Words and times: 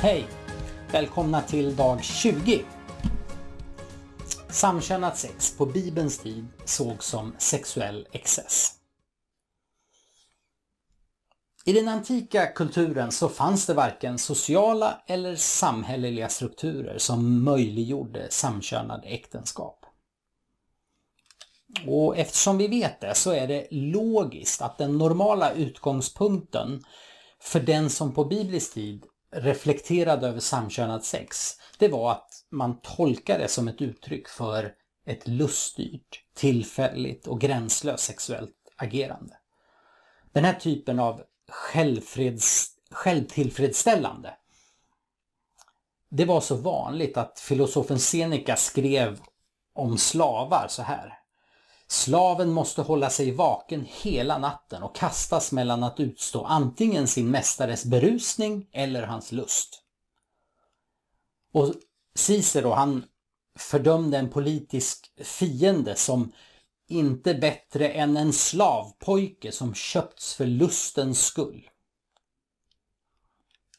Hej! 0.00 0.26
Välkomna 0.92 1.42
till 1.42 1.76
dag 1.76 2.04
20. 2.04 2.64
Samkönat 4.48 5.18
sex 5.18 5.56
på 5.56 5.66
Bibelns 5.66 6.18
tid 6.18 6.46
sågs 6.64 7.06
som 7.06 7.34
sexuell 7.38 8.08
excess. 8.12 8.72
I 11.64 11.72
den 11.72 11.88
antika 11.88 12.46
kulturen 12.46 13.12
så 13.12 13.28
fanns 13.28 13.66
det 13.66 13.74
varken 13.74 14.18
sociala 14.18 15.02
eller 15.06 15.36
samhälleliga 15.36 16.28
strukturer 16.28 16.98
som 16.98 17.44
möjliggjorde 17.44 18.26
samkönade 18.30 19.06
äktenskap. 19.06 19.86
Och 21.86 22.16
eftersom 22.16 22.58
vi 22.58 22.68
vet 22.68 23.00
det 23.00 23.14
så 23.14 23.30
är 23.30 23.48
det 23.48 23.66
logiskt 23.70 24.62
att 24.62 24.78
den 24.78 24.98
normala 24.98 25.52
utgångspunkten 25.52 26.82
för 27.40 27.60
den 27.60 27.90
som 27.90 28.14
på 28.14 28.24
biblisk 28.24 28.74
tid 28.74 29.06
reflekterade 29.30 30.28
över 30.28 30.40
samkönat 30.40 31.04
sex, 31.04 31.56
det 31.78 31.88
var 31.88 32.12
att 32.12 32.44
man 32.50 32.80
tolkade 32.80 33.42
det 33.42 33.48
som 33.48 33.68
ett 33.68 33.82
uttryck 33.82 34.28
för 34.28 34.74
ett 35.06 35.28
luststyrt, 35.28 36.24
tillfälligt 36.34 37.26
och 37.26 37.40
gränslöst 37.40 38.04
sexuellt 38.04 38.54
agerande. 38.76 39.36
Den 40.32 40.44
här 40.44 40.54
typen 40.54 40.98
av 41.00 41.22
självtillfredsställande 42.90 44.34
det 46.08 46.24
var 46.24 46.40
så 46.40 46.56
vanligt 46.56 47.16
att 47.16 47.40
filosofen 47.40 47.98
Seneca 47.98 48.56
skrev 48.56 49.20
om 49.74 49.98
slavar 49.98 50.66
så 50.68 50.82
här. 50.82 51.18
Slaven 51.88 52.52
måste 52.52 52.82
hålla 52.82 53.10
sig 53.10 53.30
vaken 53.30 53.86
hela 53.88 54.38
natten 54.38 54.82
och 54.82 54.96
kastas 54.96 55.52
mellan 55.52 55.82
att 55.82 56.00
utstå 56.00 56.44
antingen 56.44 57.08
sin 57.08 57.30
mästares 57.30 57.84
berusning 57.84 58.68
eller 58.72 59.02
hans 59.02 59.32
lust. 59.32 59.82
Och 61.52 61.74
Cicero 62.14 62.70
han 62.70 63.04
fördömde 63.58 64.18
en 64.18 64.30
politisk 64.30 65.12
fiende 65.24 65.96
som 65.96 66.32
inte 66.88 67.34
bättre 67.34 67.88
än 67.88 68.16
en 68.16 68.32
slavpojke 68.32 69.52
som 69.52 69.74
köpts 69.74 70.34
för 70.34 70.46
lustens 70.46 71.26
skull. 71.26 71.70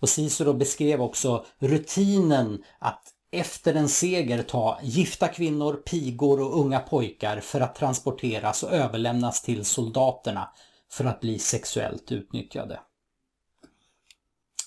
Och 0.00 0.08
Cicero 0.08 0.52
beskrev 0.52 1.02
också 1.02 1.44
rutinen 1.58 2.64
att 2.78 3.14
efter 3.32 3.74
en 3.74 3.88
seger 3.88 4.42
ta 4.42 4.78
gifta 4.82 5.28
kvinnor, 5.28 5.74
pigor 5.74 6.40
och 6.40 6.60
unga 6.60 6.80
pojkar 6.80 7.40
för 7.40 7.60
att 7.60 7.74
transporteras 7.74 8.62
och 8.62 8.72
överlämnas 8.72 9.42
till 9.42 9.64
soldaterna 9.64 10.50
för 10.90 11.04
att 11.04 11.20
bli 11.20 11.38
sexuellt 11.38 12.12
utnyttjade. 12.12 12.80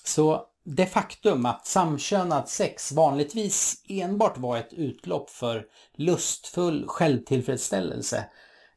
Så 0.04 0.46
det 0.64 0.86
faktum 0.86 1.46
att 1.46 1.66
samkönat 1.66 2.48
sex 2.48 2.92
vanligtvis 2.92 3.84
enbart 3.88 4.38
var 4.38 4.56
ett 4.56 4.72
utlopp 4.72 5.30
för 5.30 5.66
lustfull 5.94 6.84
självtillfredsställelse, 6.86 8.24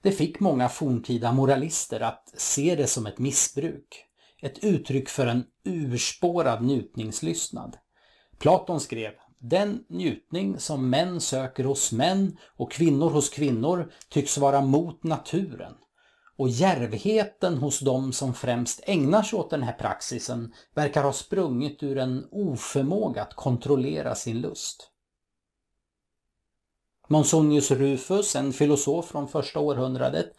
det 0.02 0.12
fick 0.12 0.40
många 0.40 0.70
forntida 0.70 1.32
moralister 1.32 2.00
att 2.00 2.34
se 2.38 2.76
det 2.76 2.88
som 2.88 3.06
ett 3.06 3.20
missbruk. 3.20 4.06
Ett 4.42 4.64
uttryck 4.64 5.10
för 5.10 5.28
en 5.28 5.44
urspårad 5.64 6.64
njutningslystnad. 6.64 7.78
Platon 8.38 8.80
skrev 8.80 9.12
den 9.40 9.84
njutning 9.90 10.60
som 10.60 10.90
män 10.90 11.22
söker 11.22 11.64
hos 11.64 11.92
män 11.92 12.38
och 12.58 12.72
kvinnor 12.72 13.10
hos 13.10 13.30
kvinnor 13.30 13.92
tycks 14.10 14.38
vara 14.38 14.62
mot 14.62 15.04
naturen. 15.04 15.74
Och 16.38 16.50
järvheten 16.50 17.58
hos 17.58 17.80
de 17.80 18.14
som 18.14 18.34
främst 18.34 18.80
ägnar 18.84 19.24
sig 19.24 19.40
åt 19.40 19.50
den 19.50 19.64
här 19.64 19.74
praxisen 19.74 20.54
verkar 20.76 21.04
ha 21.04 21.14
sprungit 21.14 21.84
ur 21.84 21.98
en 21.98 22.28
oförmåga 22.32 23.22
att 23.22 23.34
kontrollera 23.34 24.16
sin 24.16 24.42
lust. 24.42 24.92
Monsonius 27.08 27.72
Rufus, 27.72 28.36
en 28.36 28.54
filosof 28.54 29.06
från 29.06 29.28
första 29.28 29.60
århundradet, 29.60 30.32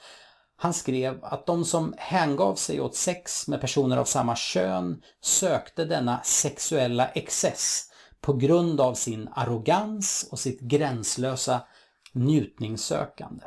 han 0.56 0.74
skrev 0.74 1.24
att 1.24 1.46
de 1.46 1.64
som 1.64 1.94
hängav 1.98 2.54
sig 2.54 2.80
åt 2.80 2.94
sex 2.94 3.48
med 3.48 3.60
personer 3.60 3.96
av 3.96 4.04
samma 4.04 4.36
kön 4.36 5.02
sökte 5.20 5.84
denna 5.84 6.20
sexuella 6.22 7.08
excess 7.08 7.89
på 8.20 8.32
grund 8.32 8.80
av 8.80 8.94
sin 8.94 9.28
arrogans 9.32 10.28
och 10.30 10.38
sitt 10.38 10.60
gränslösa 10.60 11.62
njutningssökande. 12.12 13.44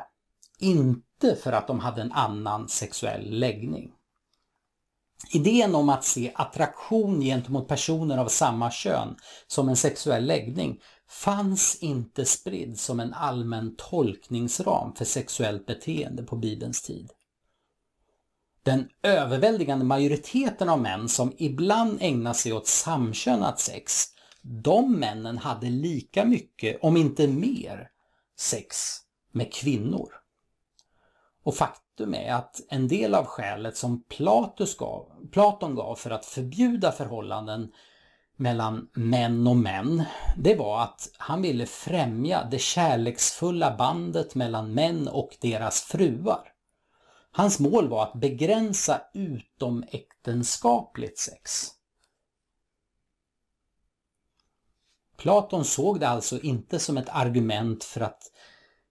Inte 0.60 1.36
för 1.36 1.52
att 1.52 1.68
de 1.68 1.80
hade 1.80 2.02
en 2.02 2.12
annan 2.12 2.70
sexuell 2.70 3.40
läggning. 3.40 3.92
Idén 5.34 5.76
om 5.76 5.90
att 5.90 6.04
se 6.04 6.32
attraktion 6.36 7.22
gentemot 7.22 7.68
personer 7.68 8.18
av 8.18 8.28
samma 8.28 8.72
kön 8.72 9.16
som 9.48 9.70
en 9.70 9.76
sexuell 9.76 10.26
läggning 10.26 10.82
fanns 11.08 11.78
inte 11.82 12.26
spridd 12.26 12.80
som 12.80 13.00
en 13.00 13.14
allmän 13.14 13.76
tolkningsram 13.78 14.96
för 14.96 15.06
sexuellt 15.06 15.66
beteende 15.66 16.24
på 16.24 16.36
Bibelns 16.36 16.82
tid. 16.82 17.12
Den 18.64 18.90
överväldigande 19.04 19.86
majoriteten 19.86 20.70
av 20.70 20.82
män 20.82 21.10
som 21.10 21.34
ibland 21.38 21.98
ägnar 22.02 22.34
sig 22.34 22.54
åt 22.54 22.68
samkönat 22.68 23.60
sex 23.60 24.13
de 24.44 25.00
männen 25.00 25.38
hade 25.38 25.70
lika 25.70 26.26
mycket, 26.26 26.80
om 26.82 26.98
inte 26.98 27.28
mer, 27.28 27.90
sex 28.40 28.98
med 29.32 29.54
kvinnor. 29.54 30.10
Och 31.44 31.56
faktum 31.56 32.14
är 32.14 32.34
att 32.34 32.62
en 32.70 32.88
del 32.88 33.16
av 33.16 33.26
skälet 33.26 33.78
som 33.78 34.04
Platus 34.04 34.78
gav, 34.78 35.12
Platon 35.32 35.76
gav 35.76 35.96
för 35.96 36.10
att 36.10 36.26
förbjuda 36.26 36.92
förhållanden 36.92 37.72
mellan 38.36 38.90
män 38.94 39.48
och 39.48 39.58
män, 39.58 40.04
det 40.38 40.56
var 40.56 40.84
att 40.84 41.10
han 41.18 41.42
ville 41.42 41.66
främja 41.66 42.48
det 42.52 42.60
kärleksfulla 42.60 43.76
bandet 43.78 44.36
mellan 44.36 44.74
män 44.74 45.08
och 45.08 45.38
deras 45.42 45.82
fruar. 45.82 46.50
Hans 47.32 47.60
mål 47.60 47.90
var 47.90 48.04
att 48.04 48.14
begränsa 48.14 49.02
utomäktenskapligt 49.14 51.20
sex. 51.20 51.72
Platon 55.24 55.66
såg 55.66 56.00
det 56.00 56.08
alltså 56.08 56.40
inte 56.40 56.80
som 56.80 56.98
ett 56.98 57.10
argument 57.10 57.84
för 57.84 58.02
att 58.02 58.32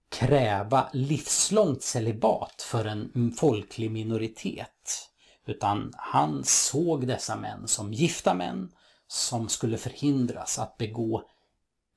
kräva 0.09 0.89
livslångt 0.93 1.83
celibat 1.83 2.63
för 2.63 2.85
en 2.85 3.35
folklig 3.39 3.91
minoritet. 3.91 5.09
Utan 5.47 5.93
han 5.97 6.45
såg 6.45 7.07
dessa 7.07 7.37
män 7.37 7.69
som 7.69 7.93
gifta 7.93 8.35
män 8.35 8.73
som 9.07 9.49
skulle 9.49 9.79
förhindras 9.79 10.59
att 10.59 10.77
begå 10.77 11.23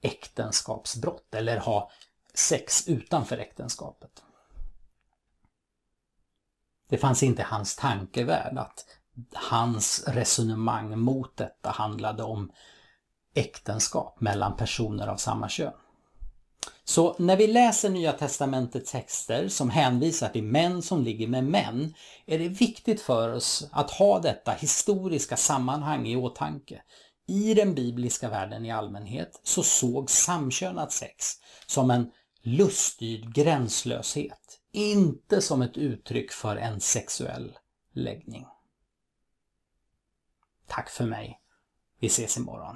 äktenskapsbrott 0.02 1.36
eller 1.36 1.58
ha 1.58 1.92
sex 2.34 2.88
utanför 2.88 3.38
äktenskapet. 3.38 4.24
Det 6.90 6.98
fanns 6.98 7.24
inte 7.24 7.44
hans 7.44 7.76
tankevärld 7.76 8.58
att 8.58 8.86
hans 9.34 10.04
resonemang 10.08 11.00
mot 11.00 11.38
detta 11.38 11.70
handlade 11.70 12.24
om 12.24 12.52
äktenskap 13.36 14.22
mellan 14.22 14.58
personer 14.58 15.08
av 15.08 15.18
samma 15.18 15.50
kön. 15.50 15.74
Så 16.84 17.16
när 17.20 17.38
vi 17.38 17.48
läser 17.48 17.90
Nya 17.90 18.12
Testamentets 18.12 18.92
texter 18.92 19.48
som 19.48 19.70
hänvisar 19.70 20.30
till 20.30 20.44
män 20.44 20.82
som 20.82 21.04
ligger 21.04 21.28
med 21.28 21.44
män 21.44 21.94
är 22.26 22.40
det 22.40 22.48
viktigt 22.48 23.02
för 23.02 23.34
oss 23.34 23.70
att 23.72 23.92
ha 23.92 24.20
detta 24.20 24.52
historiska 24.52 25.38
sammanhang 25.38 26.08
i 26.08 26.16
åtanke. 26.16 26.82
I 27.28 27.54
den 27.54 27.76
bibliska 27.76 28.30
världen 28.30 28.66
i 28.66 28.72
allmänhet 28.72 29.40
så 29.44 29.64
såg 29.64 30.10
samkönat 30.10 30.92
sex 30.92 31.26
som 31.68 31.92
en 31.92 32.12
luststyrd 32.42 33.34
gränslöshet, 33.34 34.60
inte 34.72 35.42
som 35.42 35.62
ett 35.62 35.78
uttryck 35.78 36.32
för 36.32 36.56
en 36.56 36.82
sexuell 36.82 37.58
läggning. 37.94 38.46
Tack 40.68 40.90
för 40.90 41.06
mig. 41.06 41.40
Vi 42.00 42.08
ses 42.08 42.38
imorgon. 42.38 42.76